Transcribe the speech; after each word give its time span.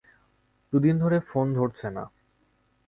দুদিন 0.73 0.95
ধরে 0.99 1.17
ফোন 1.19 1.45
ধরছে 1.53 1.87
না। 1.89 2.03